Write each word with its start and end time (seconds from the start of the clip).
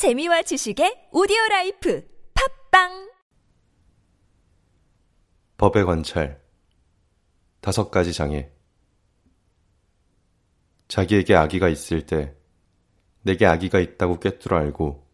재미와 0.00 0.40
지식의 0.40 1.10
오디오 1.12 1.36
라이프. 1.50 2.02
팝빵! 2.32 3.10
법의 5.58 5.84
관찰. 5.84 6.40
다섯 7.60 7.90
가지 7.90 8.14
장애. 8.14 8.50
자기에게 10.88 11.34
악의가 11.34 11.68
있을 11.68 12.06
때 12.06 12.34
내게 13.20 13.44
악의가 13.44 13.78
있다고 13.78 14.20
꿰뚫어 14.20 14.56
알고 14.56 15.06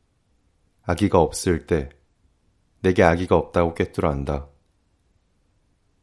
악의가 0.85 1.21
없을 1.21 1.66
때 1.66 1.88
내게 2.80 3.03
악의가 3.03 3.35
없다고 3.34 3.74
꿰뚫어 3.74 4.08
안다. 4.08 4.46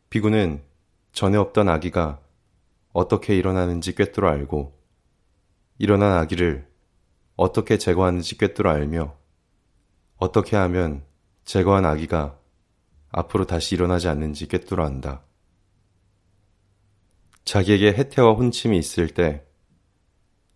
비구는 0.09 0.61
전에 1.13 1.38
없던 1.38 1.70
악의가 1.70 2.21
어떻게 2.91 3.38
일어나는지 3.38 3.95
꿰뚫어 3.95 4.27
알고 4.27 4.77
일어난 5.77 6.18
아기를 6.18 6.73
어떻게 7.36 7.77
제거하는지 7.77 8.38
꿰뚫어 8.38 8.70
알며 8.70 9.18
어떻게 10.18 10.55
하면 10.55 11.03
제거한 11.45 11.85
아기가 11.85 12.39
앞으로 13.09 13.45
다시 13.45 13.75
일어나지 13.75 14.08
않는지 14.08 14.48
꿰뚫어 14.48 14.84
안다. 14.85 15.23
자기에게 17.45 17.94
해태와 17.94 18.34
혼침이 18.34 18.77
있을 18.77 19.09
때 19.09 19.45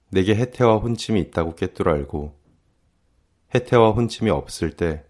내게 0.09 0.35
해태와 0.35 0.77
혼침이 0.77 1.19
있다고 1.19 1.55
꿰뚫어 1.55 1.91
알고 1.91 2.39
해태와 3.53 3.91
혼침이 3.91 4.29
없을 4.29 4.75
때 4.75 5.05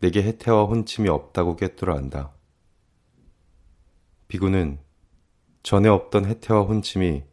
내게 0.00 0.22
해태와 0.22 0.64
혼침이 0.64 1.08
없다고 1.08 1.56
꿰뚫어 1.56 1.94
안다. 1.94 2.32
비구는 4.28 4.78
전에 5.62 5.88
없던 5.88 6.26
해태와 6.26 6.62
혼침이 6.62 7.24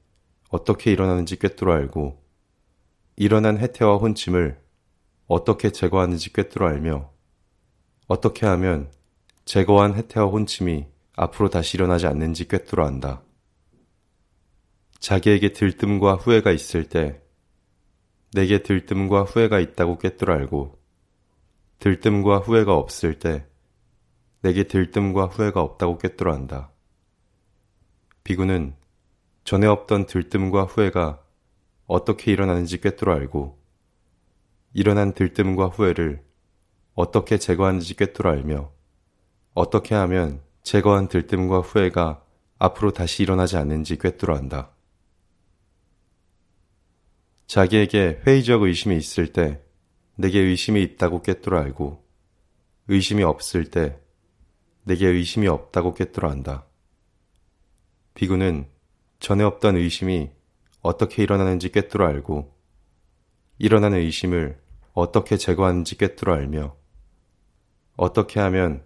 어떻게 0.49 0.91
일어나는지 0.91 1.37
꿰뚫어 1.37 1.71
알고 1.71 2.22
일어난 3.15 3.57
해태와 3.57 3.97
혼침을 3.97 4.59
어떻게 5.27 5.69
제거하는지 5.71 6.33
꿰뚫어 6.33 6.67
알며 6.67 7.11
어떻게 8.07 8.45
하면 8.45 8.91
제거한 9.45 9.95
해태와 9.95 10.27
혼침이 10.27 10.87
앞으로 11.15 11.49
다시 11.49 11.77
일어나지 11.77 12.07
않는지 12.07 12.47
꿰뚫어 12.47 12.85
안다. 12.85 13.21
자기에게 14.99 15.53
들뜸과 15.53 16.15
후회가 16.15 16.51
있을 16.51 16.87
때 16.87 17.21
내게 18.33 18.63
들뜸과 18.63 19.23
후회가 19.23 19.59
있다고 19.59 19.99
꿰뚫어 19.99 20.33
알고 20.33 20.79
들뜸과 21.79 22.39
후회가 22.39 22.73
없을 22.73 23.19
때 23.19 23.45
내게 24.41 24.63
들뜸과 24.63 25.25
후회가 25.27 25.61
없다고 25.61 25.97
꿰뚫어 25.97 26.33
안다. 26.33 26.71
비구는 28.23 28.75
전에 29.43 29.67
없던 29.67 30.05
들뜸과 30.05 30.63
후회가 30.63 31.22
어떻게 31.93 32.31
일어나는지 32.31 32.81
꿰뚫어 32.81 33.13
알고 33.13 33.61
일어난 34.73 35.13
들뜸과 35.13 35.67
후회를 35.67 36.23
어떻게 36.95 37.37
제거하는지 37.37 37.93
꿰뚫어 37.93 38.31
알며 38.31 38.71
어떻게 39.53 39.93
하면 39.93 40.41
제거한 40.63 41.07
들뜸과 41.07 41.59
후회가 41.59 42.25
앞으로 42.57 42.93
다시 42.93 43.21
일어나지 43.21 43.57
않는지 43.57 43.99
꿰뚫어 43.99 44.35
안다. 44.35 44.71
자기에게 47.45 48.23
회의적 48.25 48.63
의심이 48.63 48.97
있을 48.97 49.31
때 49.31 49.61
내게 50.15 50.39
의심이 50.39 50.81
있다고 50.81 51.21
꿰뚫어 51.21 51.59
알고 51.59 52.03
의심이 52.87 53.21
없을 53.21 53.69
때 53.69 53.99
내게 54.81 55.05
의심이 55.09 55.47
없다고 55.47 55.93
꿰뚫어 55.93 56.27
안다. 56.27 56.65
비구는 58.15 58.65
전에 59.19 59.43
없던 59.43 59.75
의심이 59.75 60.31
어떻게 60.83 61.23
일어나는지 61.23 61.71
꿰뚫어 61.71 62.05
알고 62.05 62.53
일어나는 63.57 63.99
의심을 63.99 64.61
어떻게 64.93 65.37
제거하는지 65.37 65.97
꿰뚫어 65.97 66.33
알며 66.33 66.75
어떻게 67.95 68.41
하면 68.41 68.83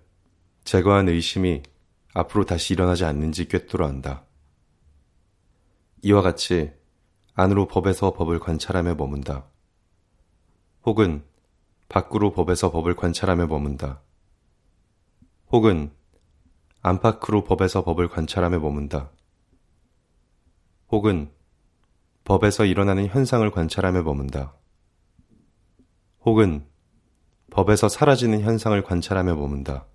제거한 0.63 1.09
의심이 1.09 1.63
앞으로 2.13 2.45
다시 2.45 2.73
일어나지 2.73 3.03
않는지 3.03 3.47
꿰뚫어 3.47 3.87
안다. 3.87 4.25
이와 6.03 6.21
같이 6.21 6.71
안으로 7.33 7.67
법에서 7.67 8.13
법을 8.13 8.39
관찰하며 8.39 8.93
머문다. 8.95 9.47
혹은 10.85 11.23
밖으로 11.89 12.31
법에서 12.31 12.71
법을 12.71 12.95
관찰하며 12.95 13.47
머문다. 13.47 14.01
혹은 15.51 15.91
안팎으로 16.83 17.43
법에서 17.43 17.83
법을 17.83 18.07
관찰하며 18.09 18.59
머문다. 18.59 19.09
혹은 20.89 21.31
법에서 22.27 22.65
일어나는 22.65 23.07
현상을 23.07 23.49
관찰하며 23.51 24.03
머문다. 24.03 24.53
혹은 26.25 26.65
법에서 27.51 27.87
사라지는 27.87 28.41
현상을 28.41 28.83
관찰하며 28.83 29.33
머문다. 29.35 29.85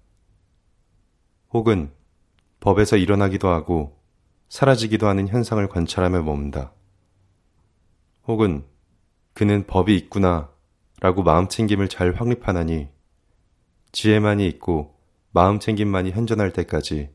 혹은 1.51 1.93
법에서 2.61 2.97
일어나기도 2.97 3.49
하고 3.49 4.01
사라지기도 4.49 5.09
하는 5.09 5.29
현상을 5.29 5.69
관찰하며 5.69 6.23
머문다. 6.23 6.73
혹은 8.27 8.65
그는 9.35 9.67
법이 9.67 9.95
있구나 9.95 10.49
라고 11.01 11.23
마음챙김을 11.23 11.89
잘 11.89 12.15
확립하나니 12.15 12.89
지혜만이 13.93 14.49
있고 14.49 14.99
마음챙김만이 15.33 16.13
현존할 16.13 16.51
때까지 16.55 17.11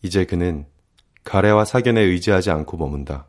이제 0.00 0.24
그는 0.24 0.66
가래와 1.24 1.66
사견에 1.66 2.00
의지하지 2.00 2.50
않고 2.50 2.78
머문다. 2.78 3.28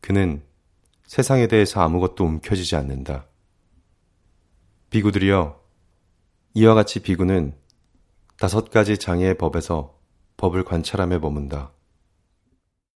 그는 0.00 0.42
세상에 1.06 1.46
대해서 1.46 1.80
아무것도 1.80 2.24
움켜쥐지 2.24 2.76
않는다. 2.76 3.26
비구들이여, 4.90 5.60
이와 6.54 6.74
같이 6.74 7.00
비구는 7.00 7.54
다섯 8.38 8.70
가지 8.70 8.96
장애의 8.96 9.38
법에서 9.38 9.98
법을 10.36 10.64
관찰하며 10.64 11.18
머문다. 11.18 11.72